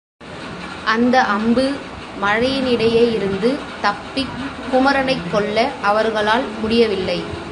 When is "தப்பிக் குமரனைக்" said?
3.81-5.31